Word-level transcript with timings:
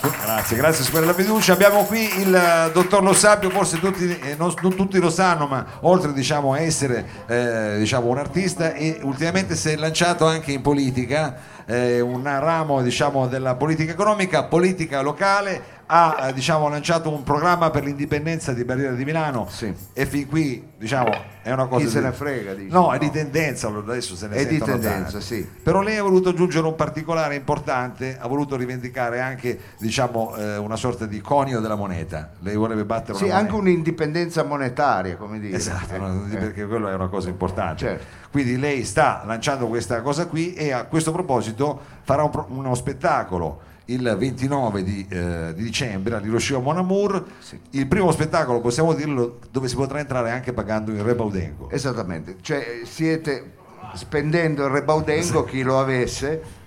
Grazie, 0.00 0.56
grazie 0.56 0.90
per 0.90 1.04
la 1.04 1.12
fiducia. 1.12 1.52
Abbiamo 1.52 1.84
qui 1.84 2.20
il 2.20 2.34
eh, 2.34 2.70
dottor 2.72 3.02
Lo 3.02 3.12
Sapio, 3.12 3.50
forse 3.50 3.78
tutti, 3.78 4.18
eh, 4.18 4.34
non, 4.34 4.54
non 4.62 4.74
tutti 4.74 4.98
lo 4.98 5.10
sanno, 5.10 5.46
ma 5.46 5.66
oltre 5.80 6.14
diciamo, 6.14 6.54
a 6.54 6.60
essere 6.60 7.04
eh, 7.26 7.74
diciamo, 7.76 8.06
un 8.06 8.16
artista, 8.16 8.72
ultimamente 9.02 9.56
si 9.56 9.68
è 9.68 9.76
lanciato 9.76 10.26
anche 10.26 10.52
in 10.52 10.62
politica, 10.62 11.36
eh, 11.66 12.00
un 12.00 12.22
ramo 12.22 12.80
diciamo, 12.80 13.26
della 13.26 13.56
politica 13.56 13.92
economica, 13.92 14.44
politica 14.44 15.02
locale, 15.02 15.79
ha 15.92 16.28
eh, 16.28 16.32
diciamo, 16.32 16.68
lanciato 16.68 17.10
un 17.10 17.24
programma 17.24 17.70
per 17.70 17.82
l'indipendenza 17.82 18.52
di 18.52 18.64
Barriera 18.64 18.92
di 18.92 19.04
Milano 19.04 19.46
Sì. 19.50 19.74
e 19.92 20.06
fin 20.06 20.28
qui 20.28 20.68
diciamo, 20.78 21.10
è 21.42 21.50
una 21.50 21.66
cosa 21.66 21.84
Chi 21.84 21.90
se 21.90 21.98
di- 21.98 22.04
ne 22.06 22.12
frega, 22.12 22.54
dici? 22.54 22.70
no, 22.72 22.92
è 22.92 22.98
di 22.98 23.10
tendenza 23.10 23.66
adesso 23.68 24.14
se 24.14 24.28
ne 24.28 24.36
È 24.36 24.46
di 24.46 24.58
tendenza, 24.58 25.10
tanti. 25.10 25.20
sì. 25.20 25.48
però 25.62 25.80
lei 25.82 25.96
ha 25.96 26.02
voluto 26.02 26.28
aggiungere 26.28 26.64
un 26.66 26.76
particolare 26.76 27.34
importante 27.34 28.16
ha 28.20 28.28
voluto 28.28 28.54
rivendicare 28.56 29.20
anche 29.20 29.58
diciamo, 29.78 30.36
eh, 30.36 30.56
una 30.58 30.76
sorta 30.76 31.06
di 31.06 31.20
conio 31.20 31.58
della 31.60 31.74
moneta 31.74 32.30
lei 32.40 32.54
vorrebbe 32.54 32.84
battere 32.84 33.18
Sì, 33.18 33.24
una 33.24 33.34
anche 33.34 33.50
moneta 33.52 33.68
un'indipendenza 33.70 34.42
monetaria, 34.44 35.16
come 35.16 35.40
dire. 35.40 35.56
Esatto, 35.56 35.92
Eh, 35.94 35.98
no, 35.98 36.24
eh. 36.30 36.36
perché 36.36 36.66
quello 36.66 36.88
è 36.88 36.94
una 36.94 37.08
cosa 37.08 37.28
importante. 37.28 37.78
Certo. 37.78 38.04
Quindi 38.30 38.58
lei 38.58 38.84
sta 38.84 39.22
lanciando 39.26 39.66
questa 39.66 40.00
cosa 40.02 40.26
qui 40.26 40.54
e 40.54 40.70
a 40.72 40.84
questo 40.84 41.10
proposito 41.12 41.80
farà 42.02 42.22
un 42.22 42.30
pro- 42.30 42.46
uno 42.50 42.74
spettacolo 42.76 43.60
il 43.92 44.16
29 44.18 44.82
di, 44.82 45.06
eh, 45.08 45.52
di 45.54 45.62
dicembre 45.62 46.14
all'Hiroshima 46.16 46.58
Mon 46.58 46.76
Amour. 46.76 47.24
Il 47.70 47.86
primo 47.86 48.10
spettacolo, 48.12 48.60
possiamo 48.60 48.94
dirlo, 48.94 49.38
dove 49.50 49.68
si 49.68 49.76
potrà 49.76 49.98
entrare 49.98 50.30
anche 50.30 50.52
pagando 50.52 50.92
il 50.92 51.00
Rebaudengo. 51.02 51.70
Esattamente, 51.70 52.36
cioè 52.40 52.80
siete 52.84 53.58
spendendo 53.94 54.64
il 54.64 54.70
rebaudengo, 54.70 55.44
chi 55.44 55.62
lo 55.62 55.78
avesse 55.78 56.58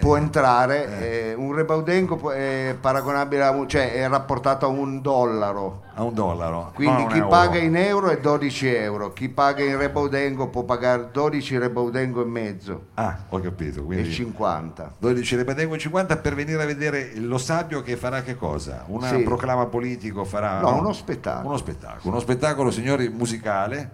può 0.00 0.16
entrare, 0.16 1.30
eh, 1.30 1.34
un 1.34 1.52
rebaudengo 1.54 2.30
è 2.30 2.76
paragonabile 2.80 3.42
a 3.42 3.66
cioè 3.66 3.92
è 3.92 4.08
rapportato 4.08 4.66
a 4.66 4.68
un 4.68 5.00
dollaro. 5.00 5.82
a 5.94 6.02
un 6.02 6.14
dollaro. 6.14 6.70
Quindi 6.74 7.06
chi 7.06 7.16
euro. 7.16 7.28
paga 7.28 7.58
in 7.58 7.76
euro 7.76 8.08
è 8.08 8.18
12 8.20 8.68
euro, 8.74 9.12
chi 9.12 9.28
paga 9.28 9.62
in 9.64 9.76
rebaudengo 9.78 10.48
può 10.48 10.62
pagare 10.62 11.08
12 11.12 11.58
rebaudengo 11.58 12.22
e 12.22 12.26
mezzo 12.26 12.86
Ah, 12.94 13.16
ho 13.28 13.40
capito. 13.40 13.80
e 13.80 13.84
Quindi 13.84 14.10
50. 14.12 14.94
12 14.98 15.36
Rebaudengo 15.36 15.74
e 15.74 15.78
50 15.78 16.16
per 16.18 16.34
venire 16.34 16.62
a 16.62 16.66
vedere 16.66 17.12
lo 17.16 17.38
Sabio 17.38 17.82
che 17.82 17.96
farà 17.96 18.22
che 18.22 18.36
cosa? 18.36 18.84
Un 18.86 19.02
Sì. 19.02 19.18
proclama 19.22 19.66
politico 19.66 20.24
farà... 20.24 20.60
No, 20.60 20.76
uno 20.78 20.92
spettacolo. 20.92 21.48
Uno 21.48 21.56
spettacolo, 21.56 22.00
uno 22.10 22.20
spettacolo, 22.20 22.70
signori, 22.70 23.08
musicale, 23.08 23.90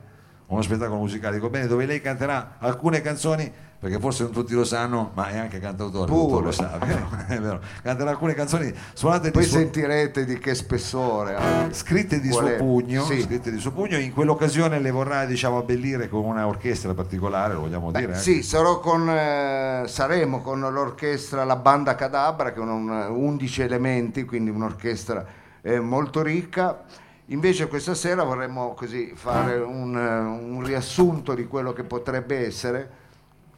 uno 0.47 0.61
spettacolo 0.63 0.99
musicale, 1.01 1.37
dico 1.37 1.49
bene, 1.49 1.67
dove 1.67 1.87
lei 1.87 2.01
canterà 2.01 2.57
alcune 2.59 3.01
canzoni, 3.01 3.51
perché 3.79 3.99
forse 3.99 4.23
non 4.23 4.33
tutti 4.33 4.55
lo 4.55 4.65
sanno, 4.65 5.11
ma 5.15 5.29
è 5.29 5.37
anche 5.39 5.59
cantautore, 5.61 6.11
Pure. 6.11 6.23
dottor 6.27 6.43
lo 6.45 6.51
sa, 6.53 6.79
vero? 6.79 7.09
È 7.29 7.39
vero. 7.39 7.61
Canterà 7.83 8.11
alcune 8.11 8.33
canzoni 8.35 8.73
suonate 8.95 9.27
di 9.27 9.31
Poi 9.33 9.45
suo, 9.45 9.59
sentirete 9.59 10.25
di 10.25 10.39
che 10.39 10.55
spessore. 10.55 11.37
eh. 11.37 11.73
scritte 11.75 12.19
di 12.21 12.29
Qual 12.31 12.45
suo 12.47 12.55
è? 12.55 12.57
pugno, 12.57 13.05
Sì. 13.05 13.21
scritte 13.21 13.51
di 13.51 13.59
suo 13.59 13.73
pugno, 13.73 13.99
in 13.99 14.13
quell'occasione 14.15 14.79
le 14.79 14.91
vorrà 14.91 15.27
diciamo 15.27 15.59
abbellire 15.59 16.09
con 16.09 16.25
una 16.25 16.47
orchestra 16.47 16.95
particolare, 16.95 17.55
lo 17.55 17.61
vogliamo 17.61 17.91
Beh, 17.91 18.01
dire? 18.01 18.13
eh? 18.13 18.17
sì, 18.17 18.43
sarò 18.43 18.81
con, 18.81 19.09
eh, 19.11 19.83
saremo 19.87 20.41
con 20.41 20.61
l'orchestra 20.61 21.45
La 21.45 21.57
Banda 21.57 21.95
Cadabra, 21.95 22.53
che 22.53 22.61
è 22.61 22.63
un, 22.63 22.89
11 22.89 23.63
elementi, 23.63 24.25
quindi 24.25 24.49
un'orchestra 24.51 25.25
eh, 25.61 25.79
molto 25.81 26.23
ricca. 26.23 26.83
Invece 27.29 27.69
questa 27.69 27.95
sera 27.95 28.23
vorremmo 28.23 28.75
così 28.75 29.13
fare 29.15 29.57
un, 29.59 29.97
eh, 29.97 30.19
un 30.19 30.63
riassunto 30.63 31.35
di 31.35 31.47
quello 31.47 31.73
che 31.73 31.83
potrebbe 31.83 32.47
essere 32.47 33.03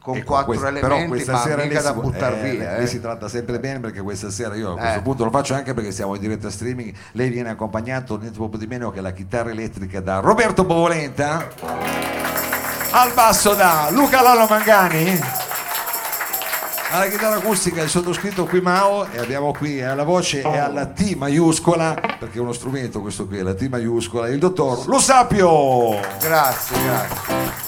con 0.06 0.16
Ecco, 0.18 0.24
quattro 0.26 0.46
questa- 0.46 0.70
però 0.70 0.86
elementi, 0.86 1.08
questa 1.08 1.32
ma 1.32 1.38
sera 1.40 1.62
mica 1.64 1.74
lei 1.74 1.82
da 1.82 1.92
buttare 1.94 2.38
eh, 2.40 2.50
via. 2.56 2.70
lei 2.76 2.84
eh. 2.84 2.86
si 2.86 3.00
tratta 3.00 3.28
sempre 3.28 3.58
bene 3.58 3.80
perché 3.80 4.00
questa 4.02 4.30
sera 4.30 4.54
io 4.54 4.74
a 4.74 4.76
questo 4.76 4.98
Eh. 4.98 5.02
punto 5.02 5.24
lo 5.24 5.30
faccio 5.30 5.54
anche 5.54 5.74
perché 5.74 5.90
siamo 5.90 6.14
in 6.14 6.20
diretta 6.20 6.48
streaming 6.48 6.94
lei 7.12 7.28
viene 7.28 7.50
accompagnato 7.50 8.16
niente 8.16 8.38
poco 8.38 8.56
di 8.56 8.68
meno 8.68 8.92
che 8.92 9.00
la 9.00 9.10
chitarra 9.10 9.50
elettrica 9.50 9.98
da 10.00 10.20
Roberto 10.20 10.62
Bovolenta 10.62 11.48
al 12.92 13.12
basso 13.14 13.54
da 13.54 13.88
Luca 13.90 14.22
Lalo 14.22 14.46
Mangani 14.48 15.20
alla 16.92 17.06
chitarra 17.08 17.34
acustica 17.38 17.82
il 17.82 17.88
sottoscritto 17.88 18.44
qui 18.46 18.60
Mao 18.60 19.10
e 19.10 19.18
abbiamo 19.18 19.50
qui 19.52 19.82
alla 19.82 20.04
voce 20.04 20.40
e 20.40 20.56
alla 20.56 20.86
T 20.86 21.14
maiuscola 21.16 21.94
perché 22.16 22.38
è 22.38 22.40
uno 22.40 22.52
strumento 22.52 23.00
questo 23.00 23.26
qui 23.26 23.42
la 23.42 23.54
T 23.54 23.66
maiuscola 23.68 24.28
il 24.28 24.38
dottor 24.38 24.86
Lo 24.86 25.00
Sapio 25.00 25.98
Grazie, 26.20 26.76
grazie. 26.84 27.65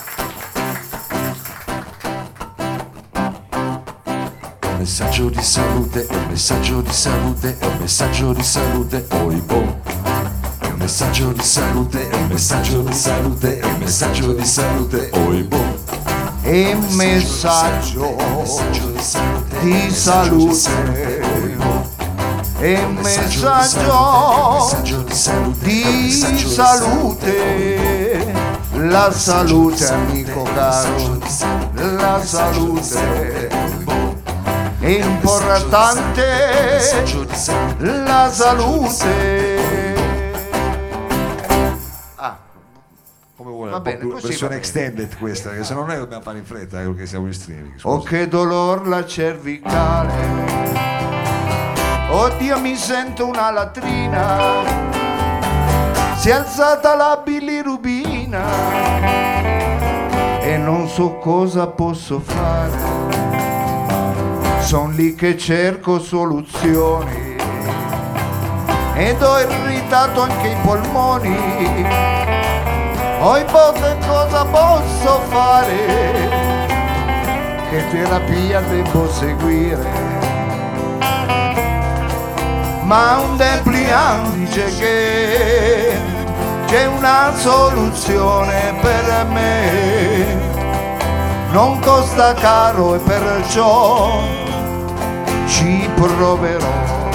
Messaggio 4.88 5.28
di 5.28 5.42
salute, 5.42 6.06
è 6.06 6.14
un 6.14 6.26
messaggio 6.30 6.80
di 6.80 6.92
salute, 6.92 7.56
è 7.58 7.66
un 7.66 7.76
messaggio 7.78 8.32
di 8.32 8.42
salute, 8.42 9.06
oi 9.22 9.34
boh. 9.36 9.80
È 10.60 10.66
un 10.66 10.78
messaggio 10.78 11.30
di 11.32 11.42
salute, 11.42 12.08
è 12.08 12.14
un 12.14 12.28
messaggio 12.28 12.80
di 12.80 12.94
salute, 12.94 13.58
è 13.58 13.64
un 13.66 13.78
messaggio 13.80 14.32
di 14.32 14.44
salute, 14.46 15.10
oi 15.12 15.42
boh. 15.42 15.76
E 16.40 16.74
messaggio 16.92 18.16
di 19.60 19.90
salute. 19.90 21.20
E 22.60 22.86
messaggio 22.86 23.50
di 25.58 26.10
salute. 26.48 28.26
La 28.72 29.12
salute, 29.12 29.86
amico 29.86 30.44
caro, 30.44 31.18
la 31.74 32.22
salute. 32.24 33.87
È 34.80 34.86
importante 34.86 36.24
la 37.80 38.30
salute. 38.30 39.56
Ah, 42.14 42.36
come 43.36 43.50
vuole 43.50 43.70
Va 43.72 43.80
bene, 43.80 43.98
così 43.98 44.28
versione 44.28 44.36
va 44.40 44.46
bene. 44.48 44.56
extended 44.56 45.18
questa 45.18 45.50
che 45.50 45.64
se 45.64 45.74
no 45.74 45.84
noi 45.84 45.96
dobbiamo 45.96 46.22
fare 46.22 46.38
in 46.38 46.44
fretta 46.44 46.80
eh, 46.80 46.84
perché 46.86 47.06
siamo 47.06 47.26
in 47.26 47.32
streaming 47.34 47.72
scusa. 47.78 47.88
Oh 47.88 48.02
che 48.02 48.28
dolor 48.28 48.86
la 48.86 49.04
cervicale 49.04 50.12
Oddio 52.10 52.58
mi 52.60 52.76
sento 52.76 53.26
una 53.26 53.50
latrina 53.50 54.38
Si 56.16 56.28
è 56.30 56.32
alzata 56.32 56.94
la 56.94 57.20
bilirubina 57.24 58.42
E 60.40 60.56
non 60.56 60.88
so 60.88 61.16
cosa 61.16 61.66
posso 61.66 62.20
fare 62.20 62.97
Son 64.68 64.92
lì 64.92 65.14
che 65.14 65.38
cerco 65.38 65.98
soluzioni 65.98 67.36
Ed 68.94 69.22
ho 69.22 69.40
irritato 69.40 70.20
anche 70.20 70.48
i 70.48 70.56
polmoni 70.62 71.86
Oi 73.20 73.44
poche 73.46 73.96
cosa 74.06 74.44
posso 74.44 75.20
fare 75.30 76.28
che 77.70 77.88
terapia 77.90 78.60
devo 78.60 79.10
seguire. 79.10 79.88
Ma 82.82 83.20
un 83.20 83.38
Deplian 83.38 84.32
dice 84.34 84.64
che 84.76 85.92
c'è 86.66 86.86
una 86.86 87.32
soluzione 87.34 88.74
per 88.82 89.26
me. 89.32 90.36
Non 91.52 91.80
costa 91.80 92.34
caro 92.34 92.96
e 92.96 92.98
perciò 92.98 94.47
ci 95.48 95.90
proverò. 95.94 97.06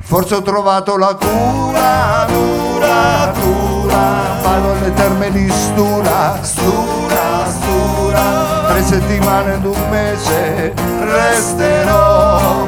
Forse 0.00 0.34
ho 0.36 0.42
trovato 0.42 0.96
la 0.96 1.14
cura, 1.14 2.26
cura, 2.26 3.32
cura. 3.40 4.40
Vado 4.42 4.72
alle 4.72 4.92
terme 4.94 5.30
di 5.32 5.50
Stura, 5.50 6.38
Stura, 6.42 7.46
Stura. 7.46 8.20
Tre 8.68 8.82
settimane 8.82 9.54
ed 9.54 9.64
un 9.64 9.88
mese 9.90 10.72
resterò. 11.00 12.66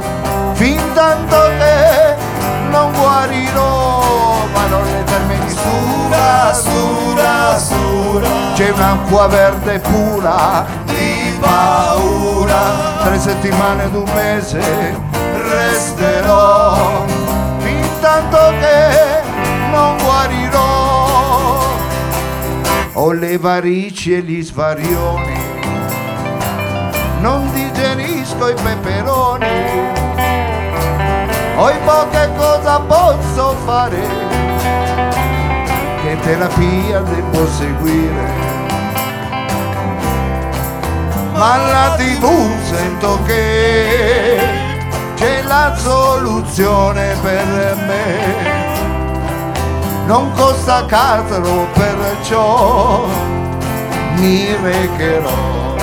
Fin 0.55 0.81
tanto 0.95 1.37
che 1.59 2.17
non 2.71 2.93
guarirò. 2.93 4.03
Vado 4.53 4.77
alle 4.79 5.05
terme 5.05 5.39
di 5.39 5.51
Stura, 5.51 6.53
Stura, 6.53 7.59
Stura. 7.59 8.29
C'è 8.55 8.71
un'acqua 8.71 9.27
verde 9.29 9.79
pura 9.81 10.65
di 10.87 11.37
paura. 11.41 11.94
Tre 13.03 13.19
settimane 13.19 13.85
ed 13.85 13.95
un 13.95 14.11
mese 14.15 14.61
resterò 15.51 17.05
fin 17.59 17.87
tanto 18.01 18.39
che 18.61 19.23
non 19.71 19.97
guarirò. 19.99 21.59
Ho 22.95 23.13
le 23.13 23.39
varici 23.39 24.15
e 24.15 24.21
gli 24.21 24.43
svarioni, 24.43 25.37
non 27.21 27.51
digerisco 27.53 28.49
i 28.49 28.55
peperoni. 28.55 29.47
Oi 31.57 31.75
poche 31.85 32.31
cosa 32.37 32.79
posso 32.81 33.57
fare, 33.65 34.01
che 36.03 36.17
terapia 36.21 37.01
devo 37.01 37.47
seguire. 37.49 38.54
Ma 41.35 41.53
alla 41.53 41.95
tv 41.97 42.27
sento 42.63 43.23
che 43.25 44.63
la 45.47 45.75
soluzione 45.77 47.17
per 47.23 47.77
me. 47.87 48.63
Non 50.07 50.33
costa 50.33 50.85
caro, 50.87 51.67
perciò 51.73 53.05
mi 54.17 54.55
recherò. 54.63 55.75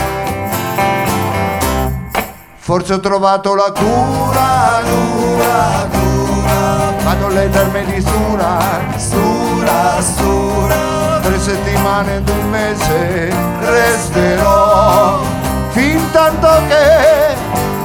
Forse 2.57 2.93
ho 2.93 2.99
trovato 2.99 3.55
la 3.55 3.71
cura, 3.71 4.81
cura, 4.83 5.87
cura. 5.89 6.93
Vado 7.03 7.25
alle 7.25 7.49
terme 7.49 7.85
di 7.85 8.01
Sura, 8.01 8.59
Sura, 8.97 10.01
Sura. 10.01 11.19
Tre 11.21 11.39
settimane 11.39 12.17
ed 12.17 12.29
un 12.29 12.49
mese 12.49 13.33
resterò. 13.61 15.40
Fin 15.71 16.11
tanto 16.11 16.47
che 16.67 17.35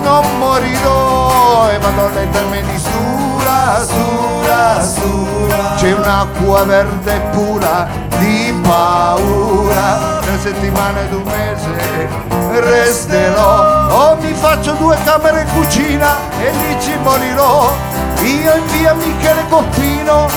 non 0.03 0.25
morirò. 0.39 1.71
E 1.71 1.79
vado 1.79 2.11
terme 2.31 2.63
di 2.63 2.79
Sura, 2.79 3.85
Sura, 3.85 4.83
Sura. 4.83 5.75
C'è 5.77 5.93
un'acqua 5.93 6.65
verde 6.65 7.21
pura 7.33 7.89
di 8.19 8.55
paura. 8.63 10.19
Tre 10.21 10.39
settimane 10.39 11.01
ed 11.03 11.13
un 11.13 11.23
mese 11.25 12.27
resterò. 12.61 13.89
O 13.89 14.17
mi 14.21 14.33
faccio 14.33 14.73
due 14.73 14.97
camere 15.05 15.43
in 15.43 15.49
cucina 15.55 16.17
e 16.41 16.51
lì 16.51 16.81
ci 16.81 16.95
morirò. 17.03 17.73
Io 18.21 18.55
in 18.55 18.67
via 18.67 18.95
Michele 18.95 19.45
Coppino 19.49 20.29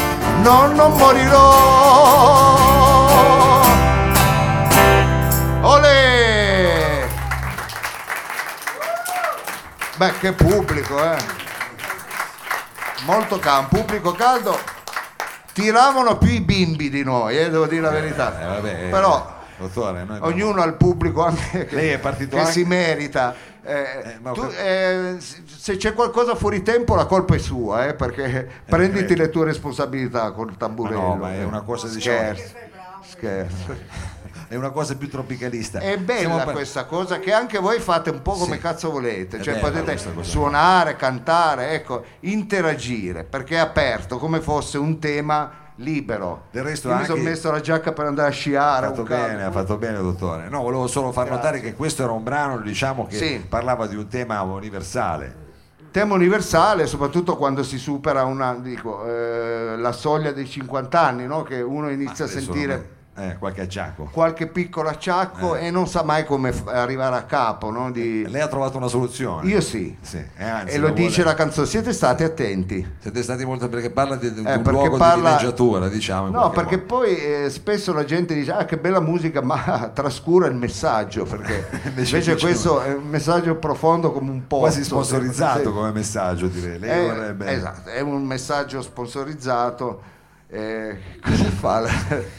no, 0.41 0.67
non 0.73 0.93
morirò. 0.93 1.47
Olè! 5.61 6.18
Beh, 9.99 10.13
che 10.19 10.31
pubblico, 10.31 10.97
eh! 11.03 11.17
Molto 13.05 13.37
caldo, 13.37 13.67
pubblico 13.67 14.13
caldo. 14.13 14.57
Tiravano 15.51 16.17
più 16.17 16.29
i 16.29 16.39
bimbi 16.39 16.89
di 16.89 17.03
noi, 17.03 17.37
eh, 17.37 17.49
devo 17.49 17.65
dire 17.67 17.81
la 17.81 17.89
verità. 17.89 18.39
Eh, 18.41 18.45
vabbè, 18.45 18.85
eh, 18.85 18.89
Però 18.89 19.37
dottore, 19.57 20.05
noi 20.05 20.19
ognuno 20.21 20.61
ha 20.61 20.65
il 20.65 20.75
pubblico 20.75 21.25
anche 21.25 21.65
che, 21.65 21.75
Lei 21.75 21.89
è 21.89 21.99
partito 21.99 22.35
che 22.37 22.41
anche- 22.43 22.51
si 22.53 22.63
merita. 22.63 23.35
Eh, 23.61 23.73
Eh, 23.73 24.17
ma 24.21 24.31
tu, 24.31 24.45
eh, 24.45 25.17
se 25.19 25.75
c'è 25.75 25.93
qualcosa 25.93 26.33
fuori 26.35 26.63
tempo 26.63 26.95
la 26.95 27.05
colpa 27.05 27.35
è 27.35 27.39
sua, 27.39 27.87
eh, 27.87 27.93
perché 27.93 28.49
prenditi 28.65 29.07
credo. 29.07 29.21
le 29.23 29.29
tue 29.29 29.45
responsabilità 29.45 30.31
col 30.31 30.47
Ma 30.47 30.55
tamburello. 30.57 31.01
no, 31.01 31.15
ma 31.15 31.33
è 31.33 31.43
una 31.43 31.61
cosa 31.61 31.87
diciamo 31.89 32.17
Scherzo. 32.19 32.53
Scherzo. 33.03 34.07
è 34.49 34.55
una 34.55 34.71
cosa 34.71 34.95
più 34.95 35.07
tropicalista. 35.09 35.79
È 35.79 35.97
bella 35.97 36.43
par- 36.43 36.53
questa 36.53 36.85
cosa 36.85 37.19
che 37.19 37.31
anche 37.31 37.59
voi 37.59 37.79
fate 37.79 38.09
un 38.09 38.21
po' 38.21 38.33
come 38.33 38.55
Sì. 38.55 38.61
cazzo 38.61 38.89
volete, 38.91 39.41
cioè 39.41 39.59
potete 39.59 39.97
suonare, 40.21 40.95
cantare, 40.95 41.69
ecco, 41.71 42.03
interagire, 42.21 43.23
perché 43.23 43.55
è 43.55 43.59
aperto 43.59 44.17
come 44.17 44.41
fosse 44.41 44.77
un 44.79 44.97
tema 44.99 45.51
libero. 45.75 46.47
Del 46.51 46.63
resto 46.63 46.87
Io 46.89 46.95
mi 46.95 46.99
anche- 47.01 47.13
sono 47.13 47.23
messo 47.23 47.51
la 47.51 47.59
giacca 47.61 47.91
per 47.93 48.05
andare 48.07 48.27
a 48.29 48.31
sciare. 48.31 48.87
Ha 48.87 48.89
fatto 48.89 49.03
bene, 49.03 49.43
ha 49.43 49.51
fatto 49.51 49.77
bene 49.77 49.97
dottore. 49.99 50.49
No, 50.49 50.61
volevo 50.63 50.87
solo 50.87 51.11
far 51.11 51.29
notare 51.29 51.61
che 51.61 51.73
questo 51.75 52.03
era 52.03 52.11
un 52.11 52.23
brano, 52.23 52.57
diciamo, 52.59 53.05
che 53.07 53.15
Sì. 53.17 53.45
parlava 53.47 53.85
di 53.87 53.95
un 53.95 54.07
tema 54.07 54.41
universale. 54.41 55.47
tema 55.91 56.13
universale, 56.13 56.85
soprattutto 56.85 57.35
quando 57.35 57.63
si 57.63 57.79
supera 57.79 58.23
una, 58.23 58.53
dico, 58.53 59.05
eh, 59.07 59.75
la 59.75 59.91
soglia 59.91 60.31
dei 60.31 60.47
50 60.47 61.01
anni, 61.01 61.25
no? 61.25 61.41
che 61.41 61.61
uno 61.61 61.89
inizia 61.89 62.25
a 62.25 62.27
Adesso 62.27 62.51
sentire 62.53 62.89
eh, 63.19 63.37
qualche 63.37 63.61
acciacco. 63.61 64.09
qualche 64.11 64.47
piccolo 64.47 64.89
acciacco 64.89 65.55
Eh. 65.55 65.67
e 65.67 65.71
non 65.71 65.87
sa 65.87 66.03
mai 66.03 66.25
come 66.25 66.51
f- 66.51 66.67
arrivare 66.67 67.15
a 67.15 67.23
capo. 67.23 67.69
no? 67.71 67.91
Di- 67.91 68.25
Lei 68.27 68.41
ha 68.41 68.47
trovato 68.47 68.77
una 68.77 68.87
soluzione? 68.87 69.47
Io 69.47 69.61
sì. 69.61 69.95
Sì, 70.01 70.17
e 70.37 70.43
anzi, 70.43 70.73
e 70.73 70.77
lo 70.77 70.87
vuole- 70.87 71.01
dice 71.01 71.23
la 71.23 71.33
canzone, 71.33 71.67
siete 71.67 71.93
stati 71.93 72.23
attenti. 72.23 72.85
Siete 72.99 73.21
stati 73.23 73.45
molto 73.45 73.67
perché 73.69 73.89
parla 73.89 74.15
di, 74.15 74.33
di 74.33 74.43
Eh, 74.45 74.55
un 74.55 74.63
luogo 74.63 74.97
parla- 74.97 75.15
di 75.31 75.35
villeggiatura, 75.37 75.87
diciamo. 75.89 76.29
No, 76.29 76.49
perché 76.49 76.75
modo. 76.77 76.87
poi 76.87 77.17
eh, 77.17 77.49
spesso 77.49 77.93
la 77.93 78.05
gente 78.05 78.33
dice 78.33 78.51
ah 78.51 78.65
che 78.65 78.77
bella 78.77 78.99
musica, 79.01 79.41
ma 79.41 79.89
trascura 79.93 80.47
il 80.47 80.55
messaggio, 80.55 81.25
perché 81.25 81.67
Invece 81.89 82.17
invece 82.17 82.37
questo 82.37 82.81
è 82.81 82.93
un 82.93 83.07
messaggio 83.07 83.55
profondo 83.55 84.11
come 84.11 84.31
un 84.31 84.47
po'. 84.47 84.59
quasi 84.59 84.83
sponsorizzato 84.83 85.71
come 85.73 85.91
messaggio, 85.91 86.47
direi. 86.47 86.79
Lei 86.79 86.89
Eh, 87.05 87.07
vorrebbe... 87.13 87.47
Esatto, 87.51 87.89
è 87.89 87.99
un 88.01 88.23
messaggio 88.23 88.81
sponsorizzato. 88.81 90.01
Eh, 90.51 90.97
cosa 91.21 91.43
fa? 91.45 91.83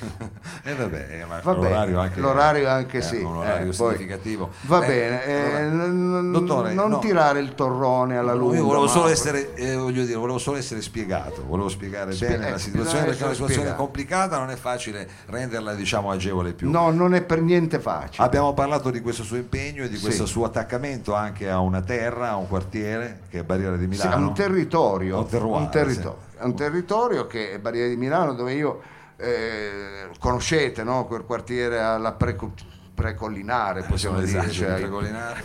Eh, 0.62 0.74
vabbè, 0.74 1.06
eh, 1.10 1.24
ma 1.24 1.40
Va 1.42 1.54
bene, 1.54 1.68
l'orario 1.68 2.00
anche, 2.00 2.20
l'orario 2.20 2.68
anche 2.68 2.98
eh, 2.98 3.02
sì, 3.02 3.16
un 3.16 3.36
orario 3.36 3.72
eh, 3.72 3.74
poi- 3.76 3.94
significativo. 3.94 4.50
Va 4.62 4.82
Eh, 4.84 4.86
bene, 4.86 5.24
eh, 5.24 5.62
n- 5.68 6.32
dottore, 6.32 6.74
non 6.74 6.90
no. 6.90 6.98
tirare 6.98 7.40
il 7.40 7.54
torrone 7.54 8.18
alla 8.18 8.34
lunga. 8.34 8.56
Io 8.56 8.64
volevo 8.64 8.86
solo 8.86 9.08
essere, 9.08 9.50
voglio 9.76 10.04
dire, 10.04 10.16
volevo 10.18 10.36
solo 10.38 10.58
essere 10.58 10.82
spiegato, 10.82 11.44
volevo 11.46 11.68
spiegare 11.70 12.12
Spie- 12.12 12.28
bene 12.28 12.50
la 12.50 12.58
situazione 12.58 13.04
perché 13.06 13.20
è 13.22 13.24
una 13.24 13.32
situazione 13.32 13.52
spiegato. 13.62 13.82
complicata, 13.82 14.38
non 14.38 14.50
è 14.50 14.56
facile 14.56 15.08
renderla 15.26 15.72
diciamo 15.74 16.10
agevole 16.10 16.52
più. 16.52 16.70
No, 16.70 16.90
non 16.90 17.14
è 17.14 17.22
per 17.22 17.40
niente 17.40 17.78
facile. 17.80 18.22
Abbiamo 18.24 18.52
parlato 18.52 18.90
di 18.90 19.00
questo 19.00 19.22
suo 19.22 19.36
impegno 19.36 19.84
e 19.84 19.88
di 19.88 19.96
Sì. 19.96 20.02
questo 20.02 20.26
suo 20.26 20.44
attaccamento 20.44 21.14
anche 21.14 21.48
a 21.48 21.58
una 21.60 21.80
terra, 21.80 22.30
a 22.30 22.36
un 22.36 22.48
quartiere 22.48 23.20
che 23.30 23.38
è 23.38 23.42
Barriera 23.44 23.76
di 23.76 23.84
Sì, 23.84 23.88
Milano. 23.88 24.14
è 24.14 24.28
un 24.28 24.34
territorio, 24.34 25.18
Un 25.20 25.26
terroir, 25.28 25.60
un 25.62 25.70
territorio, 25.70 26.16
è 26.40 26.44
un 26.44 26.56
territorio 26.56 27.26
che 27.26 27.52
è 27.52 27.58
Barriera 27.58 27.88
di 27.88 27.96
Milano 27.96 28.32
dove 28.32 28.52
io 28.54 28.80
eh, 29.16 30.08
conoscete, 30.18 30.82
no? 30.82 31.04
quel 31.06 31.24
quartiere 31.24 31.80
alla 31.80 32.12
preco- 32.12 32.54
precollinare, 32.94 33.82
possiamo 33.82 34.16
Possiamo 34.18 34.42
dire, 34.42 34.50
esatto, 34.50 34.70
cioè, 34.70 34.80
precollinare. 34.80 35.42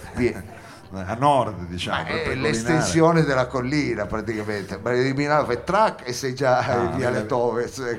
a 0.93 1.13
nord 1.15 1.65
diciamo. 1.65 2.05
È 2.05 2.33
l'estensione 2.35 3.23
della 3.23 3.47
collina 3.47 4.05
praticamente. 4.05 4.77
Barriera 4.77 5.05
di 5.07 5.13
Milano 5.13 5.45
fai 5.45 5.63
track 5.63 6.07
e 6.07 6.13
sei 6.13 6.33
già 6.33 6.59
Ah, 6.59 6.83
in 6.83 6.95
via 6.97 7.09
Letovez, 7.09 7.97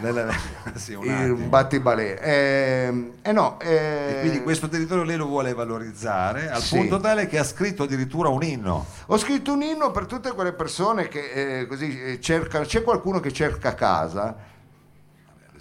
Nella- 0.00 0.28
sì, 0.74 0.94
un 0.94 1.08
attimo. 1.08 1.46
battibalè. 1.48 2.18
Eh, 2.20 3.12
eh 3.22 3.32
no, 3.32 3.58
eh, 3.60 4.16
E 4.16 4.20
quindi 4.20 4.42
questo 4.42 4.68
territorio 4.68 5.04
lei 5.04 5.16
lo 5.16 5.26
vuole 5.26 5.54
valorizzare 5.54 6.50
al 6.50 6.60
Sì. 6.62 6.76
punto 6.76 6.98
tale 7.00 7.26
che 7.26 7.38
ha 7.38 7.44
scritto 7.44 7.84
addirittura 7.84 8.28
un 8.28 8.42
inno. 8.42 8.86
Ho 9.06 9.16
scritto 9.18 9.52
un 9.52 9.62
inno 9.62 9.90
per 9.90 10.06
tutte 10.06 10.32
quelle 10.32 10.52
persone 10.52 11.08
che 11.08 11.60
eh, 11.60 11.66
così 11.66 12.00
eh, 12.00 12.20
cercano, 12.20 12.64
c'è 12.64 12.82
qualcuno 12.82 13.20
che 13.20 13.32
cerca 13.32 13.74
casa. 13.74 14.36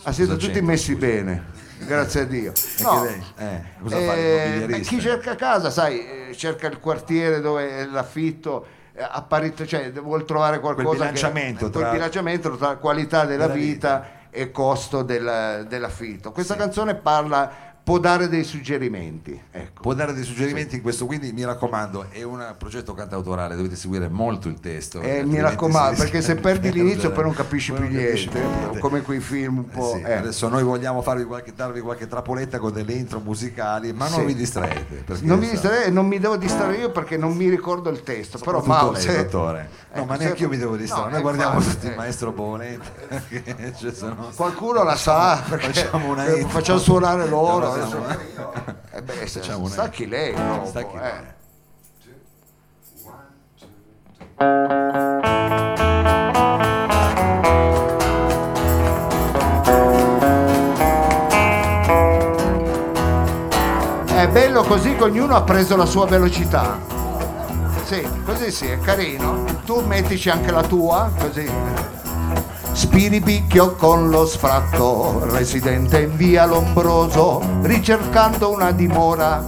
Ah, 0.03 0.11
siete 0.11 0.35
tutti 0.37 0.61
messi 0.61 0.95
questo? 0.95 1.13
bene, 1.23 1.43
grazie 1.87 2.21
a 2.21 2.25
Dio. 2.25 2.51
No, 2.81 3.03
lei? 3.03 3.23
Eh, 3.37 4.65
eh, 4.75 4.79
chi 4.81 4.99
cerca 4.99 5.35
casa, 5.35 5.69
sai, 5.69 5.99
eh, 6.29 6.35
cerca 6.35 6.67
il 6.67 6.79
quartiere 6.79 7.39
dove 7.39 7.85
l'affitto, 7.87 8.67
eh, 8.93 9.01
a 9.01 9.21
parità, 9.23 9.65
cioè 9.65 9.91
vuol 9.93 10.25
trovare 10.25 10.59
qualcosa 10.59 10.87
Quel 10.89 10.97
bilanciamento 10.99 11.65
che, 11.65 11.71
quel 11.71 11.83
tra- 11.83 11.91
bilanciamento 11.93 12.55
tra 12.57 12.75
qualità 12.75 13.25
della, 13.25 13.47
della 13.47 13.53
vita, 13.59 14.05
e 14.35 14.51
costo 14.51 15.01
del- 15.01 15.65
dell'affitto. 15.67 16.31
Questa 16.31 16.55
canzone 16.55 16.95
parla, 16.95 17.64
può 17.85 17.99
dare 17.99 18.27
dei 18.27 18.43
suggerimenti. 18.43 19.39
Ecco. 19.51 19.81
Può 19.83 19.93
dare 19.93 20.11
dei 20.13 20.23
suggerimenti 20.23 20.75
in 20.77 20.81
questo, 20.81 21.05
quindi 21.05 21.31
mi 21.31 21.45
raccomando, 21.45 22.07
è 22.09 22.23
un 22.23 22.55
progetto 22.57 22.95
cantautorale, 22.95 23.55
dovete 23.55 23.75
seguire 23.75 24.07
molto 24.09 24.47
il 24.47 24.59
testo. 24.59 25.01
Eh, 25.01 25.23
mi 25.23 25.39
raccomando, 25.39 25.95
perché 25.99 26.23
se 26.23 26.33
perdi 26.35 26.71
l'inizio 26.73 27.11
poi 27.11 27.23
non 27.25 27.33
capisci 27.33 27.71
Poi 27.71 27.81
più 27.81 27.89
non 27.95 28.03
capisci 28.03 28.29
niente, 28.29 28.49
più 28.49 28.57
niente. 28.59 28.79
come 28.79 29.01
quei 29.03 29.19
film 29.19 29.59
un 29.59 29.65
Eh 29.69 29.71
po'. 29.77 29.93
sì, 29.95 30.01
eh. 30.01 30.13
Adesso 30.13 30.47
noi 30.49 30.63
vogliamo 30.63 31.03
farvi 31.03 31.25
qualche, 31.25 31.53
darvi 31.55 31.79
qualche 31.81 32.07
trappoletta 32.07 32.57
con 32.57 32.73
delle 32.73 32.93
intro 32.93 33.19
musicali, 33.19 33.93
ma 33.93 34.09
non 34.09 34.21
Sì. 34.21 34.25
vi 34.25 34.33
distraete. 34.35 35.03
Non 35.21 35.37
mi, 35.37 35.45
sa- 35.45 35.51
distrarrei- 35.51 35.91
non 35.91 36.07
mi 36.07 36.17
devo 36.17 36.37
distrarre 36.37 36.77
io 36.77 36.89
perché 36.89 37.17
non 37.17 37.33
mi 37.35 37.49
ricordo 37.49 37.91
il 37.91 38.01
testo, 38.01 38.39
però 38.39 38.63
Mao, 38.65 38.91
lei, 38.93 39.05
dottore. 39.15 39.69
No, 39.93 40.01
Ecco, 40.01 40.05
ma 40.07 40.15
neanche 40.17 40.41
io 40.41 40.49
mi 40.49 40.57
devo 40.57 40.75
distrarre. 40.75 41.03
No, 41.03 41.09
Noi 41.11 41.19
eh, 41.19 41.21
guardiamo 41.21 41.53
infatti, 41.59 41.73
tutti 41.75 41.85
il 41.85 41.91
eh. 41.91 41.95
maestro 41.95 42.31
Bovolente. 42.31 43.23
che 43.29 43.73
ci 43.77 43.93
sono- 43.95 44.29
qualcuno 44.35 44.81
la 44.83 44.95
sa 44.95 45.41
perché 45.47 45.71
facciamo 45.71 46.25
eh, 46.25 46.45
facciamo 46.49 46.79
suonare 46.79 47.27
loro. 47.27 47.73
Adesso- 47.81 48.03
Eh 48.91 49.01
beh, 49.01 49.27
se- 49.27 49.39
Facciamo 49.39 49.67
stacchi 49.67 50.07
lei, 50.07 50.33
dopo, 50.33 50.65
Stacchi 50.67 50.95
eh. 50.97 51.33
È 64.07 64.27
bello 64.29 64.63
così 64.63 64.95
che 64.95 65.03
ognuno 65.03 65.35
ha 65.35 65.43
preso 65.43 65.75
la 65.75 65.85
sua 65.85 66.05
velocità. 66.05 66.79
Sì, 67.83 68.07
così 68.25 68.49
sì, 68.51 68.67
è 68.67 68.79
carino. 68.79 69.43
Tu 69.65 69.81
mettici 69.85 70.29
anche 70.29 70.51
la 70.51 70.63
tua, 70.63 71.11
così. 71.19 71.49
Spiribicchio 72.75 73.75
con 73.75 74.09
lo 74.09 74.25
sfratto, 74.25 75.25
residente 75.31 76.01
in 76.01 76.17
via 76.17 76.45
Lombroso, 76.45 77.41
ricercando 77.61 78.51
una 78.51 78.71
dimora, 78.71 79.41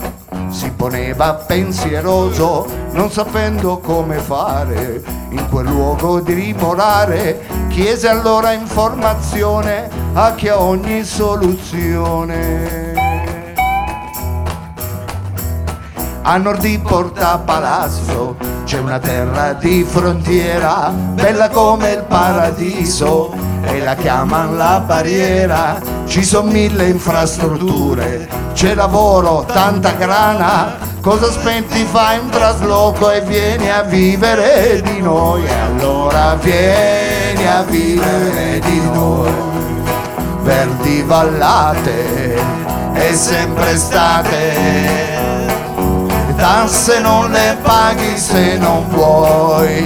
si 0.49 0.71
poneva 0.71 1.33
pensieroso, 1.33 2.65
non 2.91 3.11
sapendo 3.11 3.79
come 3.79 4.19
fare 4.19 5.03
in 5.31 5.45
quel 5.49 5.65
luogo 5.65 6.21
di 6.21 6.35
dimorare, 6.35 7.45
chiese 7.67 8.07
allora 8.07 8.53
informazione 8.53 9.89
a 10.13 10.33
chi 10.33 10.47
ha 10.47 10.61
ogni 10.61 11.03
soluzione. 11.03 12.93
A 16.21 16.37
nord 16.37 16.61
di 16.61 16.79
Porta 16.79 17.37
Palazzo 17.39 18.56
C'è 18.67 18.79
una 18.79 18.99
terra 18.99 19.53
di 19.53 19.85
frontiera, 19.89 20.91
bella 20.91 21.47
come 21.47 21.91
il 21.93 22.03
paradiso, 22.03 23.33
e 23.63 23.79
la 23.79 23.95
chiamano 23.95 24.57
la 24.57 24.83
barriera. 24.85 25.79
Ci 26.05 26.21
sono 26.21 26.51
mille 26.51 26.87
infrastrutture, 26.87 28.27
c'è 28.51 28.75
lavoro, 28.75 29.45
tanta 29.45 29.91
grana. 29.91 30.75
Cosa 30.99 31.27
aspetti? 31.27 31.85
Fai 31.85 32.19
un 32.19 32.27
trasloco 32.29 33.09
e 33.09 33.21
vieni 33.21 33.71
a 33.71 33.83
vivere 33.83 34.81
di 34.81 34.99
noi. 34.99 35.45
E 35.45 35.53
allora 35.53 36.35
vieni 36.35 37.47
a 37.47 37.63
vivere 37.63 38.59
di 38.59 38.81
noi. 38.91 39.31
Verdi 40.41 41.03
vallate 41.03 42.35
e 42.95 43.13
sempre 43.13 43.71
estate 43.71 45.16
tasse 46.37 46.99
non 46.99 47.31
le 47.31 47.57
paghi 47.63 48.17
se 48.17 48.57
non 48.57 48.87
vuoi 48.89 49.85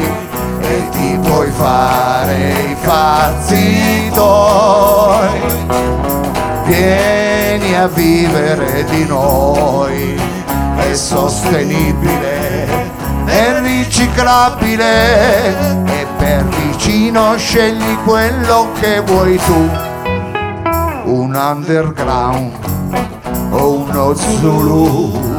e 0.59 0.89
ti 0.91 1.17
puoi 1.23 1.49
fare 1.49 2.51
i 2.71 2.75
fazzi 2.81 4.11
tuoi. 4.13 5.39
Vieni 6.65 7.75
a 7.75 7.87
vivere 7.87 8.85
di 8.85 9.05
noi, 9.05 10.19
è 10.77 10.93
sostenibile, 10.93 12.67
è 13.25 13.59
riciclabile 13.61 15.47
e 15.85 16.05
per 16.17 16.45
vicino 16.45 17.35
scegli 17.37 17.97
quello 18.03 18.69
che 18.79 18.99
vuoi 19.01 19.37
tu. 19.37 19.69
Un 21.03 21.33
underground 21.33 22.53
o 23.49 23.71
uno 23.71 24.13
Zulu 24.13 25.30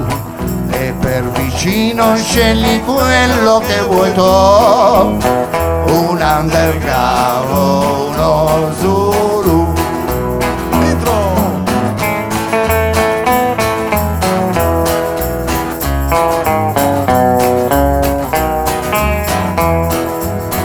vicino 1.53 2.17
scegli 2.17 2.83
quello 2.83 3.59
che 3.59 3.83
vuoi 3.83 4.13
tu. 4.15 4.23
Un 4.23 6.19
underground 6.21 7.51
uno 7.51 8.73
Zulu. 8.79 9.73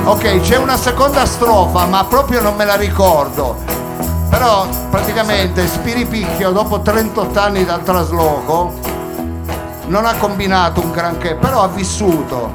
Ok, 0.06 0.40
c'è 0.40 0.56
una 0.56 0.78
seconda 0.78 1.26
strofa, 1.26 1.86
ma 1.86 2.06
proprio 2.06 2.42
non 2.42 2.56
me 2.56 2.64
la 2.64 2.76
ricordo. 2.76 3.58
Però 4.30 4.66
praticamente 4.90 5.68
Spiripicchio 5.68 6.52
dopo 6.52 6.82
38 6.82 7.40
anni 7.40 7.66
dal 7.66 7.84
trasloco 7.84 8.87
non 9.88 10.06
ha 10.06 10.16
combinato 10.16 10.82
un 10.82 10.92
granché, 10.92 11.36
però 11.36 11.64
ha 11.64 11.68
vissuto. 11.68 12.54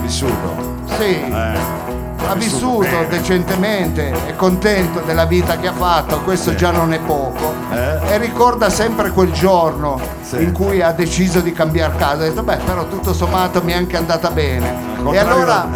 Vissuto. 0.00 0.72
Sì. 0.98 1.22
Eh. 1.24 1.82
Ha 2.26 2.34
vissuto 2.36 2.78
bene. 2.88 3.08
decentemente, 3.08 4.10
è 4.26 4.34
contento 4.34 5.00
della 5.00 5.26
vita 5.26 5.56
che 5.58 5.66
ha 5.68 5.72
fatto, 5.72 6.20
questo 6.22 6.50
Sì. 6.50 6.56
già 6.56 6.70
non 6.70 6.92
è 6.94 6.98
poco. 6.98 7.52
Eh. 7.70 8.12
E 8.14 8.18
ricorda 8.18 8.70
sempre 8.70 9.10
quel 9.10 9.30
giorno 9.32 10.00
Sì. 10.22 10.42
in 10.42 10.52
cui 10.52 10.80
ha 10.80 10.92
deciso 10.92 11.40
di 11.40 11.52
cambiare 11.52 11.94
casa. 11.96 12.22
Ha 12.22 12.26
detto, 12.28 12.42
beh, 12.42 12.56
però 12.64 12.86
tutto 12.88 13.12
sommato 13.12 13.62
mi 13.62 13.72
è 13.72 13.76
anche 13.76 13.96
andata 13.96 14.30
bene. 14.30 14.92
E 15.10 15.18
allora 15.18 15.66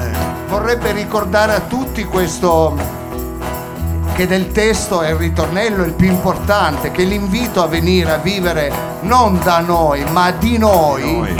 vorrebbe 0.48 0.92
ricordare 0.92 1.54
a 1.54 1.60
tutti 1.60 2.04
questo 2.04 2.74
che 4.18 4.26
del 4.26 4.50
testo 4.50 5.02
è 5.02 5.10
il 5.10 5.14
ritornello 5.14 5.84
il 5.84 5.92
più 5.92 6.08
importante, 6.08 6.90
che 6.90 7.04
l'invito 7.04 7.62
a 7.62 7.68
venire 7.68 8.10
a 8.10 8.16
vivere 8.16 8.72
non 9.02 9.38
da 9.44 9.60
noi, 9.60 10.04
ma 10.10 10.32
di 10.32 10.58
noi. 10.58 11.18
Noi. 11.18 11.36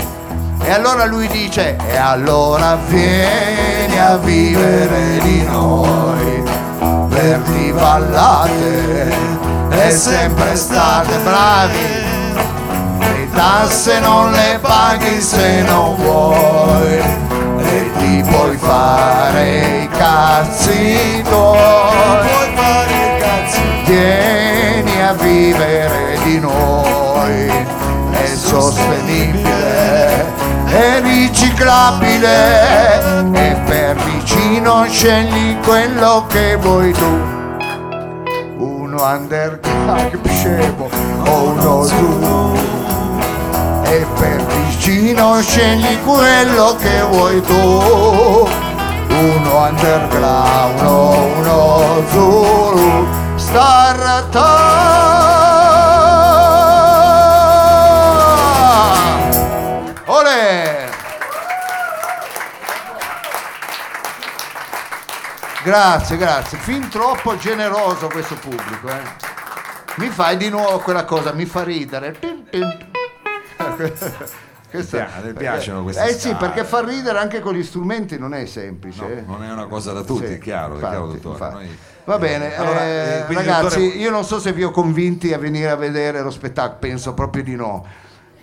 E 0.63 0.71
allora 0.71 1.03
lui 1.03 1.27
dice, 1.27 1.75
e 1.75 1.97
allora 1.97 2.77
vieni 2.87 3.99
a 3.99 4.15
vivere 4.15 5.19
di 5.21 5.43
noi, 5.43 6.41
verdi 7.09 7.71
vallate, 7.71 9.13
è 9.71 9.89
sempre 9.89 10.55
state 10.55 11.17
bravi, 11.17 11.85
le 12.97 13.29
tasse 13.33 13.99
non 13.99 14.31
le 14.31 14.57
paghi 14.61 15.19
se 15.19 15.63
non 15.63 15.97
vuoi, 15.97 16.97
e 16.97 17.48
ti 17.99 18.23
puoi 18.27 18.57
fare 18.57 19.83
i 19.83 19.89
cazzi 19.89 21.21
tuoi. 21.29 21.57
Vieni 23.85 25.01
a 25.01 25.13
vivere 25.13 26.17
di 26.23 26.39
noi, 26.39 27.47
è 28.11 28.25
sostenibile, 28.25 30.25
è 30.65 30.99
riciclabile 31.01 33.01
e 33.33 33.55
per 33.65 33.95
vicino 33.95 34.85
scegli 34.87 35.57
quello 35.59 36.25
che 36.27 36.55
vuoi 36.57 36.91
tu. 36.93 37.37
Uno 38.57 39.03
underground, 39.03 40.21
che 40.21 40.29
scemo, 40.29 40.87
o 41.25 41.49
uno 41.49 41.83
su. 41.85 42.87
E 43.91 44.05
per 44.19 44.45
vicino 44.45 45.41
scegli 45.41 45.99
quello 46.03 46.75
che 46.75 47.01
vuoi 47.01 47.41
tu. 47.41 47.55
Uno 49.09 49.57
underground, 49.65 50.79
uno 50.81 52.03
Zulu, 52.11 53.07
starata. 53.35 54.47
Olè! 60.05 60.89
Grazie, 65.63 66.17
grazie. 66.17 66.57
Fin 66.59 66.87
troppo 66.89 67.35
generoso 67.37 68.07
questo 68.07 68.35
pubblico, 68.35 68.87
eh. 68.87 69.01
Mi 69.95 70.09
fai 70.09 70.37
di 70.37 70.49
nuovo 70.49 70.77
quella 70.77 71.05
cosa, 71.05 71.33
mi 71.33 71.45
fa 71.45 71.63
ridere. 71.63 72.15
Tin, 72.19 72.47
tin. 72.49 72.88
Questa- 74.69 75.05
ti 75.23 75.33
piacciono 75.35 75.81
queste 75.83 76.03
Eh 76.09 76.13
sì, 76.13 76.33
perché 76.35 76.63
far 76.63 76.85
ridere 76.85 77.17
anche 77.17 77.39
con 77.39 77.55
gli 77.55 77.63
strumenti 77.63 78.19
non 78.19 78.33
è 78.35 78.45
semplice. 78.45 79.19
eh. 79.19 79.23
Non 79.25 79.43
è 79.43 79.51
una 79.51 79.65
cosa 79.65 79.93
da 79.93 80.03
tutti, 80.03 80.27
Sì, 80.27 80.33
è 80.33 80.37
chiaro, 80.37 80.73
è 80.73 80.75
infatti, 80.75 80.91
chiaro 80.95 81.07
dottore. 81.07 81.33
infatti. 81.33 81.53
Noi- 81.55 81.77
Va 82.05 82.17
bene, 82.17 82.55
Allora, 82.55 82.83
eh, 82.83 82.87
eh, 83.29 83.33
ragazzi, 83.33 83.61
dottore- 83.79 83.97
io 83.97 84.09
non 84.11 84.23
so 84.25 84.39
se 84.39 84.51
vi 84.53 84.63
ho 84.63 84.71
convinti 84.71 85.33
a 85.33 85.37
venire 85.37 85.69
a 85.69 85.75
vedere 85.75 86.21
lo 86.21 86.31
spettacolo, 86.31 86.77
penso 86.79 87.13
proprio 87.13 87.43
di 87.43 87.55
no. 87.55 87.85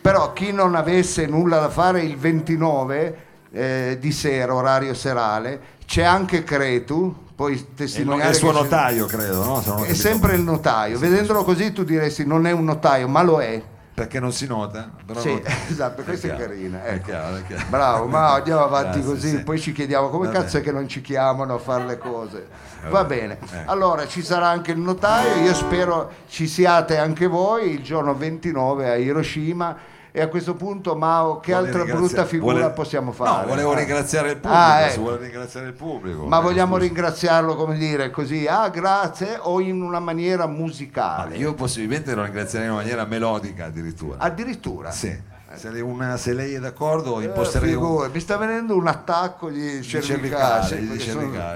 Però 0.01 0.33
chi 0.33 0.53
non 0.53 0.75
avesse 0.77 1.27
nulla 1.27 1.59
da 1.59 1.69
fare 1.69 2.03
il 2.03 2.17
29 2.17 3.17
eh, 3.53 3.97
di 4.01 4.13
sera, 4.13 4.55
orario 4.55 4.95
serale, 4.95 5.61
c'è 5.87 6.03
anche 6.03 6.45
Cretu, 6.45 7.15
poi 7.35 7.55
È 7.57 7.75
testimoniare 7.75 8.31
è 8.31 8.33
il 8.33 8.39
suo 8.39 8.53
notaio, 8.53 9.07
credo, 9.07 9.45
no? 9.45 9.83
È 9.85 9.95
sempre 9.95 10.35
il 10.35 10.43
notaio. 10.43 10.99
Vedendolo 10.99 11.43
così 11.45 11.73
tu 11.73 11.83
diresti 11.85 12.25
non 12.27 12.47
è 12.47 12.53
un 12.53 12.65
notaio, 12.65 13.09
ma 13.09 13.23
lo 13.23 13.41
è. 13.41 13.61
Perché 13.97 14.21
non 14.21 14.31
si 14.31 14.47
nota? 14.47 14.91
Però 15.07 15.19
Sì, 15.21 15.31
non- 15.31 15.43
esatto, 15.71 16.03
questa 16.03 16.27
è 16.29 16.35
chiaro, 16.37 16.51
carina, 16.53 16.85
È 16.85 16.93
ecco. 16.93 17.05
chiaro, 17.07 17.37
è 17.37 17.43
chiaro. 17.47 17.65
Bravo, 17.71 18.07
ma 18.07 18.35
andiamo 18.35 18.63
avanti 18.63 18.99
Grazie, 19.01 19.15
così, 19.15 19.29
sì. 19.31 19.43
poi 19.43 19.59
ci 19.59 19.73
chiediamo 19.73 20.11
come 20.11 20.27
Vabbè. 20.27 20.39
cazzo 20.39 20.59
è 20.59 20.61
che 20.61 20.71
non 20.71 20.87
ci 20.87 21.01
chiamano 21.01 21.55
a 21.55 21.59
fare 21.59 21.87
le 21.87 21.97
cose. 21.97 22.47
Va 22.91 23.05
bene, 23.05 23.39
ecco. 23.41 23.71
allora 23.71 24.07
ci 24.07 24.23
sarà 24.23 24.49
anche 24.49 24.73
il 24.73 24.79
notaio, 24.79 25.37
io 25.43 25.55
spero 25.55 26.11
ci 26.29 26.47
siate 26.47 26.99
anche 26.99 27.27
voi 27.27 27.71
il 27.73 27.83
giorno 27.83 28.15
29 28.15 28.91
a 28.91 28.97
Hiroshima 28.97 29.75
e 30.17 30.23
a 30.23 30.29
questo 30.29 30.55
punto 30.55 30.97
Mao 30.97 31.41
che 31.41 31.53
Vuole 31.53 31.67
altra 31.69 31.85
brutta 31.85 32.25
figura 32.25 32.55
vuole- 32.55 32.73
possiamo 32.73 33.13
fare? 33.13 33.43
No, 33.43 33.49
volevo 33.49 33.73
Ah. 33.73 33.77
ringraziare 33.77 34.31
il 34.31 34.37
pubblico, 34.39 34.59
Ah, 34.63 34.81
ecco. 34.81 35.01
vuole 35.03 35.17
ringraziare 35.19 35.67
il 35.67 35.73
pubblico. 35.75 36.25
Ma 36.25 36.39
eh, 36.39 36.43
vogliamo 36.43 36.77
scusi. 36.77 36.87
ringraziarlo 36.87 37.55
come 37.55 37.77
dire 37.77 38.09
così, 38.11 38.47
ah 38.47 38.71
grazie 38.71 39.39
o 39.43 39.61
in 39.61 39.83
una 39.83 40.01
maniera 40.01 40.45
Ah, 40.45 40.47
musicale? 40.47 41.37
Io 41.37 41.53
possibilmente 41.53 42.15
lo 42.15 42.23
ringrazierei 42.23 42.65
in 42.67 42.73
una 42.73 42.81
maniera 42.81 43.05
melodica 43.05 43.67
addirittura. 43.67 44.17
Addirittura? 44.21 44.91
Sì. 44.91 45.35
Se 45.55 45.71
lei, 45.71 45.81
una- 45.83 46.17
se 46.17 46.33
lei 46.33 46.55
è 46.55 46.59
d'accordo 46.61 47.21
Eh, 47.21 47.25
imposterei 47.25 47.73
un... 47.75 47.81
figura, 47.83 48.09
mi 48.09 48.21
sta 48.21 48.37
venendo 48.39 48.75
un 48.75 48.87
attacco 48.89 49.49
di 49.51 49.83
cervicale, 49.83 50.77
di. 50.81 50.99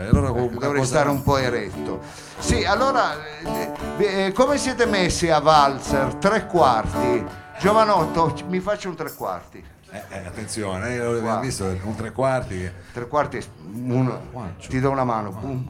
Allora, 0.08 0.28
ecco, 0.28 0.58
dovrei 0.58 0.84
stare 0.84 1.08
un 1.08 1.22
po' 1.22 1.36
eretto. 1.38 2.00
Sì, 2.38 2.62
allora, 2.64 3.12
eh, 3.42 4.26
eh, 4.26 4.32
come 4.32 4.58
siete 4.58 4.84
messi 4.86 5.28
a 5.30 5.38
valzer? 5.40 6.14
Tre 6.16 6.46
quarti. 6.46 7.48
Giovanotto, 7.60 8.34
mi 8.48 8.58
faccio 8.60 8.88
un 8.88 8.96
tre 8.96 9.12
quarti. 9.12 9.62
Eh, 9.90 10.02
eh, 10.08 10.26
attenzione, 10.26 10.94
eh, 10.94 10.98
l'abbiamo 10.98 11.20
Qua. 11.20 11.40
visto, 11.40 11.64
un 11.82 11.94
tre 11.94 12.10
quarti. 12.12 12.70
Tre 12.92 13.06
quarti, 13.06 13.44
uno, 13.74 14.20
ti 14.66 14.80
do 14.80 14.90
una 14.90 15.04
mano. 15.04 15.38
Un. 15.42 15.68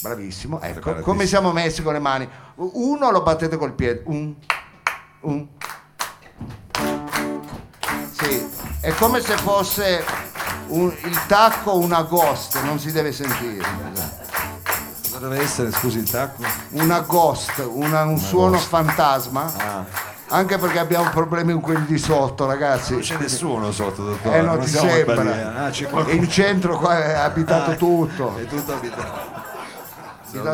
Bravissimo, 0.00 0.60
ecco. 0.60 0.94
Come 1.00 1.26
siamo 1.26 1.50
messi 1.50 1.82
con 1.82 1.94
le 1.94 1.98
mani? 1.98 2.28
Uno 2.56 3.10
lo 3.10 3.22
battete 3.22 3.56
col 3.56 3.72
piede. 3.72 4.02
Un, 4.06 4.34
un. 5.22 5.48
Sì, 8.12 8.48
è 8.80 8.92
come 8.94 9.20
se 9.20 9.36
fosse 9.38 10.04
un- 10.68 10.94
il 11.04 11.26
tacco 11.26 11.76
una 11.78 12.02
ghost, 12.02 12.60
non 12.62 12.78
si 12.78 12.92
deve 12.92 13.10
sentire. 13.12 13.64
Cosa 15.02 15.18
deve 15.18 15.40
essere, 15.42 15.72
scusi, 15.72 15.98
il 15.98 16.08
tacco? 16.10 16.42
Una 16.70 17.00
ghost, 17.00 17.66
una- 17.72 18.02
un 18.04 18.18
suono 18.18 18.52
ghost. 18.52 18.68
fantasma. 18.68 19.52
Ah, 19.56 19.84
Anche 20.28 20.58
perché 20.58 20.78
abbiamo 20.78 21.10
problemi 21.10 21.52
con 21.52 21.60
quelli 21.60 21.84
di 21.86 21.98
sotto, 21.98 22.46
ragazzi. 22.46 22.92
Non 22.92 23.02
c'è 23.02 23.16
nessuno 23.18 23.70
sotto, 23.72 24.04
dottore. 24.04 24.38
Eh, 24.38 24.42
non 24.42 24.58
ti 24.58 24.68
siamo 24.68 24.88
in 24.88 25.04
sembra. 25.04 25.64
Ah. 25.64 26.10
In 26.12 26.28
centro 26.28 26.78
qua 26.78 27.02
è 27.04 27.12
abitato 27.14 27.72
Ah, 27.72 27.74
tutto. 27.76 28.36
È 28.36 28.44
tutto 28.46 28.72
abitato. 28.72 29.42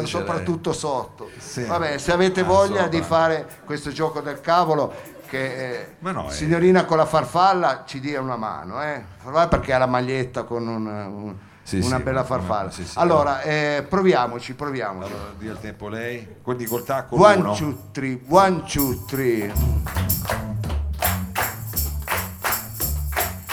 Soprattutto 0.06 0.72
sotto. 0.72 1.30
Sì. 1.38 1.64
Vabbè, 1.64 1.96
se 1.98 2.12
avete 2.12 2.40
Ah, 2.40 2.44
voglia 2.44 2.82
sopra. 2.82 2.88
di 2.88 3.00
fare 3.02 3.46
questo 3.64 3.90
gioco 3.90 4.20
del 4.20 4.40
cavolo, 4.40 4.92
che 5.26 5.70
eh, 5.78 5.94
no, 6.00 6.26
è- 6.28 6.32
signorina 6.32 6.84
con 6.84 6.98
la 6.98 7.06
farfalla 7.06 7.84
ci 7.86 8.00
dia 8.00 8.20
una 8.20 8.36
mano, 8.36 8.82
eh? 8.82 9.02
Perché 9.48 9.72
ha 9.72 9.78
la 9.78 9.86
maglietta 9.86 10.42
con 10.42 10.66
un- 10.66 10.86
un- 10.86 11.34
Sì, 11.70 11.76
una 11.86 11.98
sì, 11.98 12.02
bella 12.02 12.24
farfalla. 12.24 12.68
sì, 12.72 12.84
sì. 12.84 12.98
allora, 12.98 13.42
eh, 13.42 13.86
proviamoci, 13.88 14.54
proviamoci. 14.54 15.12
Allora, 15.12 15.30
dia 15.38 15.52
il 15.52 15.60
tempo 15.60 15.86
lei. 15.86 16.26
Quindi 16.42 16.64
col 16.64 16.82
tacco 16.82 17.14
One, 17.14 17.36
uno. 17.36 17.54
two, 17.54 17.76
three, 17.92 18.20
one, 18.28 18.64
two, 18.64 19.04
three. 19.06 19.52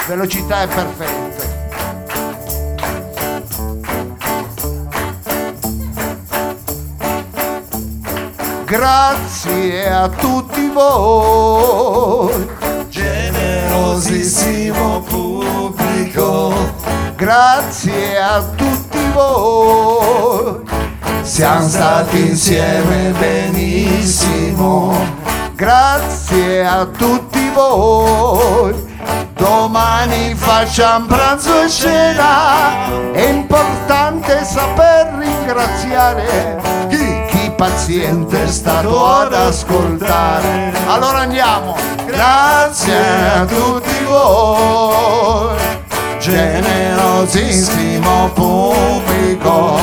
Velocità 0.08 0.64
è 0.64 0.68
perfetta. 0.68 1.46
Grazie 8.66 9.90
a 9.92 10.10
tutti 10.10 10.68
voi, 10.70 12.48
Generosissimo 12.90 15.02
pubblico, 15.02 16.74
grazie 17.18 18.20
a 18.20 18.44
tutti 18.56 19.00
voi. 19.12 20.62
siamo 21.24 21.68
stati 21.68 22.20
insieme 22.20 23.12
benissimo. 23.18 24.96
Grazie 25.56 26.66
a 26.66 26.86
tutti 26.86 27.50
voi. 27.50 28.86
Domani 29.34 30.36
facciamo 30.36 31.08
pranzo 31.08 31.64
e 31.64 31.70
cena. 31.70 33.12
È 33.12 33.28
importante 33.28 34.44
saper 34.46 35.16
ringraziare 35.18 36.62
chi, 36.88 37.26
chi 37.30 37.52
paziente 37.56 38.44
è 38.44 38.48
stato 38.48 39.06
ad 39.08 39.34
ascoltare. 39.34 40.72
Allora 40.86 41.20
andiamo. 41.20 41.76
Grazie 42.06 43.32
a 43.40 43.46
tutti 43.46 44.04
voi. 44.06 45.87
Generosissimo 46.30 48.30
pubblico. 48.34 49.80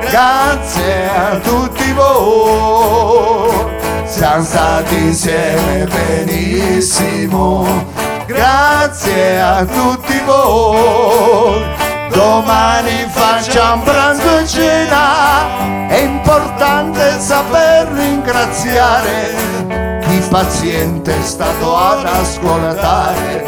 Grazie 0.00 1.08
a 1.08 1.38
tutti 1.38 1.92
voi. 1.92 3.70
Siamo 4.04 4.42
stati 4.42 4.96
insieme 4.96 5.86
benissimo. 5.86 7.84
Grazie 8.26 9.40
a 9.40 9.64
tutti 9.64 10.20
voi. 10.24 11.64
Domani 12.10 13.06
facciamo 13.08 13.84
pranzo 13.84 14.40
e 14.40 14.46
cena. 14.46 15.86
È 15.86 15.98
importante 15.98 17.20
saper 17.20 17.86
ringraziare 17.92 20.00
chi 20.00 20.20
paziente 20.28 21.16
è 21.16 21.22
stato 21.22 21.76
ad 21.76 22.06
ascoltare. 22.06 23.46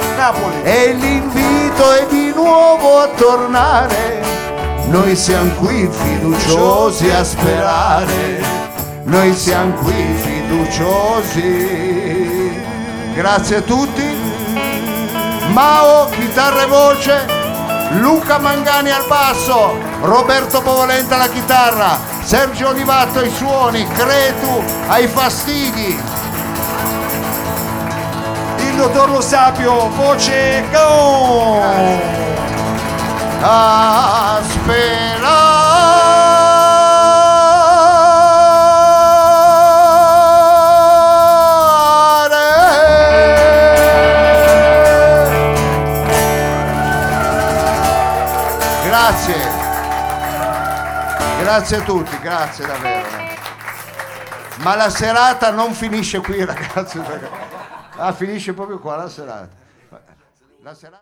E 0.62 0.92
l'invito 0.92 1.92
è 1.92 2.06
di 2.08 2.27
nuovo 2.48 3.00
a 3.00 3.08
tornare. 3.08 4.22
Noi 4.86 5.14
siamo 5.16 5.52
qui 5.56 5.86
fiduciosi 5.90 7.10
a 7.10 7.22
sperare. 7.22 8.42
Noi 9.02 9.34
siamo 9.34 9.74
qui 9.74 10.16
fiduciosi. 10.22 11.46
Grazie 13.14 13.56
a 13.56 13.60
tutti. 13.60 14.16
Mao, 15.48 16.08
chitarra 16.10 16.62
e 16.62 16.66
voce, 16.66 17.26
Luca 18.00 18.38
Mangani 18.38 18.90
al 18.90 19.04
basso, 19.06 19.76
Roberto 20.02 20.60
Povolenta 20.60 21.14
alla 21.16 21.28
chitarra, 21.28 21.98
Sergio 22.22 22.68
Olivato 22.68 23.18
ai 23.18 23.30
suoni, 23.30 23.86
Cretu 23.88 24.62
ai 24.88 25.06
fastidi. 25.06 25.98
Il 28.58 28.74
dottor 28.76 29.10
Lo 29.10 29.22
Sapio, 29.22 29.88
voce 29.96 30.64
go! 30.70 32.37
A 33.40 34.40
sperare. 34.42 35.48
Grazie. 48.84 49.34
Grazie 51.40 51.76
a 51.76 51.80
tutti, 51.82 52.18
grazie 52.20 52.66
davvero. 52.66 53.06
Ma 54.56 54.74
la 54.74 54.90
serata 54.90 55.50
non 55.50 55.72
finisce 55.72 56.20
qui, 56.20 56.42
ragazzi. 56.44 57.00
Ah, 57.96 58.12
finisce 58.12 58.52
proprio 58.52 58.78
qua 58.78 58.96
la 58.96 59.08
serata. 59.08 59.48
La 60.62 60.74
serata... 60.74 60.96